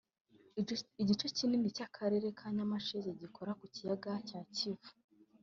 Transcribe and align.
Igice 1.01 1.25
kinini 1.37 1.75
cy’Akarere 1.75 2.27
ka 2.37 2.47
Nyamasheke 2.55 3.11
gikora 3.21 3.51
ku 3.59 3.65
kiyaga 3.73 4.11
cya 4.27 4.39
Kivu 4.55 4.89